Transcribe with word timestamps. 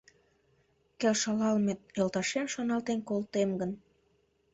Келшалалме 0.99 1.73
йолташем 1.97 2.45
шоналтен 2.53 2.99
колтем 3.09 3.49
гын 3.59 3.71